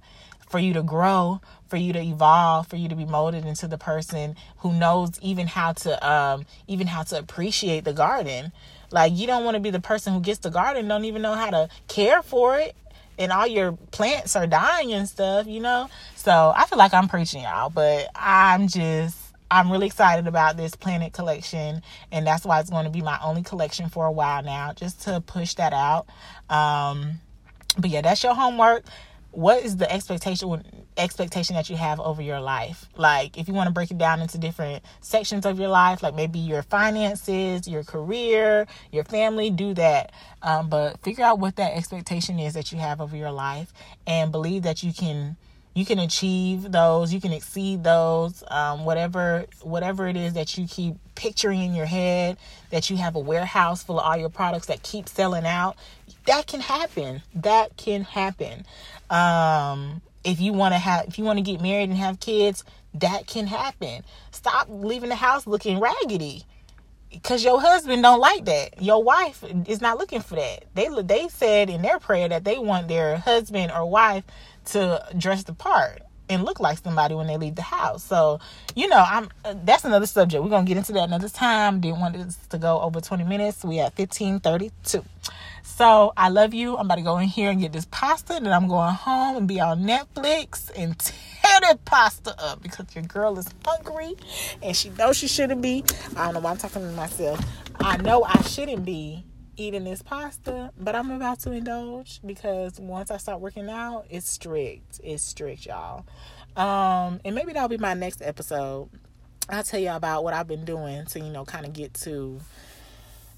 for 0.49 0.59
you 0.59 0.73
to 0.73 0.83
grow, 0.83 1.41
for 1.67 1.77
you 1.77 1.93
to 1.93 1.99
evolve, 1.99 2.67
for 2.67 2.75
you 2.75 2.87
to 2.87 2.95
be 2.95 3.05
molded 3.05 3.43
into 3.43 3.67
the 3.67 3.77
person 3.77 4.35
who 4.57 4.71
knows 4.71 5.19
even 5.19 5.47
how 5.47 5.73
to 5.73 6.07
um, 6.07 6.45
even 6.67 6.85
how 6.85 7.01
to 7.03 7.17
appreciate 7.17 7.85
the 7.85 7.93
garden. 7.93 8.51
Like 8.91 9.13
you 9.15 9.25
don't 9.25 9.43
want 9.43 9.55
to 9.55 9.59
be 9.59 9.71
the 9.71 9.79
person 9.79 10.13
who 10.13 10.19
gets 10.19 10.39
the 10.39 10.51
garden, 10.51 10.87
don't 10.87 11.05
even 11.05 11.23
know 11.23 11.33
how 11.33 11.49
to 11.49 11.69
care 11.87 12.21
for 12.21 12.59
it 12.59 12.75
and 13.17 13.31
all 13.31 13.47
your 13.47 13.73
plants 13.91 14.35
are 14.35 14.47
dying 14.47 14.93
and 14.93 15.07
stuff, 15.07 15.47
you 15.47 15.59
know? 15.59 15.89
So 16.15 16.53
I 16.55 16.65
feel 16.65 16.77
like 16.77 16.93
I'm 16.93 17.07
preaching 17.07 17.43
y'all, 17.43 17.69
but 17.69 18.07
I'm 18.15 18.67
just 18.67 19.17
I'm 19.51 19.71
really 19.71 19.85
excited 19.85 20.25
about 20.25 20.57
this 20.57 20.75
planted 20.75 21.13
collection, 21.13 21.83
and 22.11 22.25
that's 22.25 22.43
why 22.43 22.59
it's 22.59 22.71
going 22.71 22.85
to 22.85 22.89
be 22.89 23.01
my 23.01 23.19
only 23.23 23.43
collection 23.43 23.87
for 23.87 24.07
a 24.07 24.11
while 24.11 24.41
now, 24.41 24.73
just 24.73 25.01
to 25.03 25.21
push 25.21 25.53
that 25.55 25.73
out. 25.73 26.07
Um, 26.49 27.19
but 27.77 27.91
yeah, 27.91 28.01
that's 28.01 28.23
your 28.23 28.33
homework. 28.33 28.83
What 29.33 29.65
is 29.65 29.77
the 29.77 29.91
expectation 29.91 30.63
expectation 30.95 31.55
that 31.55 31.67
you 31.67 31.75
have 31.75 31.99
over 31.99 32.21
your 32.21 32.39
life? 32.39 32.87
Like, 32.95 33.35
if 33.35 33.47
you 33.47 33.55
want 33.55 33.65
to 33.65 33.73
break 33.73 33.89
it 33.89 33.97
down 33.97 34.21
into 34.21 34.37
different 34.37 34.83
sections 35.01 35.43
of 35.47 35.59
your 35.59 35.69
life, 35.69 36.03
like 36.03 36.13
maybe 36.13 36.37
your 36.37 36.61
finances, 36.61 37.67
your 37.67 37.83
career, 37.83 38.67
your 38.91 39.03
family, 39.03 39.49
do 39.49 39.73
that. 39.73 40.11
Um, 40.43 40.69
but 40.69 41.01
figure 41.01 41.25
out 41.25 41.39
what 41.39 41.55
that 41.55 41.75
expectation 41.75 42.37
is 42.37 42.53
that 42.53 42.71
you 42.71 42.77
have 42.77 43.01
over 43.01 43.17
your 43.17 43.31
life, 43.31 43.73
and 44.05 44.31
believe 44.31 44.61
that 44.63 44.83
you 44.83 44.93
can 44.93 45.35
you 45.73 45.85
can 45.85 45.99
achieve 45.99 46.71
those 46.71 47.13
you 47.13 47.19
can 47.19 47.33
exceed 47.33 47.83
those 47.83 48.43
um, 48.47 48.85
whatever 48.85 49.45
whatever 49.61 50.07
it 50.07 50.15
is 50.15 50.33
that 50.33 50.57
you 50.57 50.67
keep 50.67 50.95
picturing 51.15 51.61
in 51.61 51.73
your 51.73 51.85
head 51.85 52.37
that 52.69 52.89
you 52.89 52.97
have 52.97 53.15
a 53.15 53.19
warehouse 53.19 53.83
full 53.83 53.99
of 53.99 54.05
all 54.05 54.17
your 54.17 54.29
products 54.29 54.67
that 54.67 54.83
keep 54.83 55.07
selling 55.07 55.45
out 55.45 55.75
that 56.25 56.47
can 56.47 56.59
happen 56.59 57.21
that 57.33 57.75
can 57.77 58.03
happen 58.03 58.65
um, 59.09 60.01
if 60.23 60.39
you 60.39 60.53
want 60.53 60.73
to 60.73 60.79
have 60.79 61.05
if 61.07 61.17
you 61.17 61.23
want 61.23 61.37
to 61.37 61.43
get 61.43 61.61
married 61.61 61.89
and 61.89 61.97
have 61.97 62.19
kids 62.19 62.63
that 62.93 63.27
can 63.27 63.47
happen 63.47 64.03
stop 64.31 64.67
leaving 64.69 65.09
the 65.09 65.15
house 65.15 65.47
looking 65.47 65.79
raggedy 65.79 66.45
because 67.13 67.43
your 67.43 67.61
husband 67.61 68.01
don't 68.01 68.19
like 68.19 68.45
that. 68.45 68.81
Your 68.81 69.03
wife 69.03 69.43
is 69.67 69.81
not 69.81 69.97
looking 69.97 70.21
for 70.21 70.35
that. 70.35 70.65
They 70.73 70.89
they 71.03 71.27
said 71.29 71.69
in 71.69 71.81
their 71.83 71.99
prayer 71.99 72.27
that 72.27 72.43
they 72.43 72.57
want 72.57 72.87
their 72.87 73.17
husband 73.17 73.71
or 73.71 73.85
wife 73.85 74.23
to 74.65 75.05
dress 75.17 75.43
the 75.43 75.53
part 75.53 76.01
and 76.29 76.43
look 76.43 76.59
like 76.59 76.77
somebody 76.77 77.15
when 77.15 77.27
they 77.27 77.37
leave 77.37 77.55
the 77.55 77.61
house. 77.61 78.03
So, 78.03 78.39
you 78.75 78.87
know, 78.87 79.03
I'm 79.05 79.29
uh, 79.45 79.55
that's 79.63 79.85
another 79.85 80.07
subject. 80.07 80.43
We're 80.43 80.49
gonna 80.49 80.65
get 80.65 80.77
into 80.77 80.93
that 80.93 81.07
another 81.07 81.29
time. 81.29 81.81
Didn't 81.81 81.99
want 81.99 82.15
this 82.15 82.37
to 82.49 82.57
go 82.57 82.79
over 82.81 83.01
20 83.01 83.23
minutes. 83.23 83.63
We 83.63 83.79
at 83.79 83.97
1532. 83.97 85.03
So 85.63 86.13
I 86.15 86.29
love 86.29 86.53
you. 86.53 86.77
I'm 86.77 86.85
about 86.85 86.95
to 86.95 87.01
go 87.01 87.17
in 87.17 87.27
here 87.27 87.49
and 87.49 87.59
get 87.59 87.71
this 87.71 87.87
pasta, 87.89 88.35
and 88.35 88.47
I'm 88.47 88.67
going 88.67 88.93
home 88.93 89.37
and 89.37 89.47
be 89.47 89.59
on 89.59 89.83
Netflix 89.83 90.69
and 90.75 90.97
tear 91.43 91.59
that 91.61 91.83
pasta 91.85 92.35
up 92.37 92.61
because 92.61 92.85
your 92.93 93.03
girl 93.05 93.37
is 93.39 93.47
hungry 93.65 94.15
and 94.61 94.75
she 94.75 94.89
knows 94.89 95.17
she 95.17 95.27
shouldn't 95.27 95.61
be. 95.61 95.83
I 96.15 96.25
don't 96.25 96.35
know 96.35 96.39
why 96.41 96.51
I'm 96.51 96.57
talking 96.57 96.81
to 96.81 96.91
myself. 96.91 97.39
I 97.79 97.97
know 97.97 98.23
I 98.23 98.41
shouldn't 98.43 98.85
be 98.85 99.23
eating 99.57 99.83
this 99.83 100.01
pasta, 100.01 100.71
but 100.79 100.95
I'm 100.95 101.11
about 101.11 101.39
to 101.41 101.51
indulge 101.51 102.19
because 102.25 102.79
once 102.79 103.11
I 103.11 103.17
start 103.17 103.39
working 103.39 103.69
out, 103.69 104.05
it's 104.09 104.29
strict. 104.29 104.99
It's 105.03 105.23
strict, 105.23 105.65
y'all. 105.65 106.05
Um, 106.55 107.19
and 107.25 107.35
maybe 107.35 107.53
that'll 107.53 107.69
be 107.69 107.77
my 107.77 107.93
next 107.93 108.21
episode. 108.21 108.89
I'll 109.49 109.63
tell 109.63 109.79
y'all 109.79 109.97
about 109.97 110.23
what 110.23 110.33
I've 110.33 110.47
been 110.47 110.65
doing 110.65 111.05
to, 111.07 111.19
you 111.19 111.29
know, 111.31 111.45
kind 111.45 111.65
of 111.65 111.73
get 111.73 111.93
to 111.95 112.39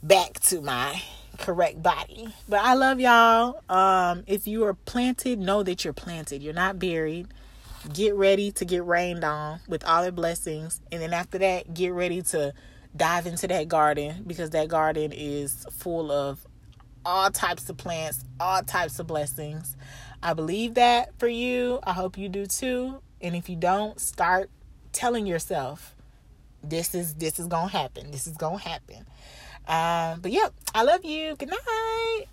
back 0.04 0.40
to 0.42 0.62
my 0.62 1.02
correct 1.40 1.82
body. 1.82 2.28
But 2.48 2.62
I 2.62 2.74
love 2.76 3.00
y'all. 3.00 3.62
Um, 3.70 4.24
if 4.28 4.48
you 4.48 4.64
are 4.66 4.74
planted, 4.74 5.40
know 5.40 5.64
that 5.64 5.84
you're 5.84 5.94
planted. 5.94 6.44
You're 6.44 6.54
not 6.54 6.80
buried. 6.80 7.28
Get 7.94 8.16
ready 8.16 8.52
to 8.54 8.66
get 8.66 8.86
rained 8.86 9.24
on 9.24 9.60
with 9.68 9.84
all 9.86 10.04
the 10.04 10.12
blessings. 10.12 10.82
And 10.92 11.02
then 11.02 11.14
after 11.14 11.38
that, 11.40 11.74
get 11.74 11.94
ready 11.94 12.22
to 12.24 12.54
dive 12.96 13.28
into 13.28 13.48
that 13.48 13.68
garden 13.68 14.24
because 14.26 14.52
that 14.52 14.68
garden 14.68 15.12
is 15.12 15.66
full 15.72 16.12
of 16.12 16.46
all 17.06 17.30
types 17.30 17.70
of 17.70 17.78
plants, 17.78 18.24
all 18.40 18.62
types 18.64 19.00
of 19.00 19.08
blessings. 19.08 19.76
I 20.24 20.34
believe 20.34 20.76
that 20.76 21.18
for 21.20 21.28
you. 21.28 21.80
I 21.84 21.94
hope 21.94 22.18
you 22.18 22.30
do 22.30 22.46
too. 22.46 23.02
And 23.22 23.36
if 23.36 23.50
you 23.50 23.56
don't, 23.56 24.00
start 24.00 24.50
telling 24.92 25.26
yourself 25.26 25.96
this 26.64 26.96
is 26.96 27.16
this 27.16 27.40
is 27.40 27.48
gonna 27.48 27.68
happen. 27.68 28.12
This 28.12 28.28
is 28.28 28.38
gonna 28.38 28.58
happen. 28.58 29.06
Um, 29.68 30.22
but 30.22 30.32
yep, 30.32 30.54
I 30.74 30.84
love 30.84 31.06
you. 31.06 31.36
Good 31.36 31.50
night. 31.50 32.26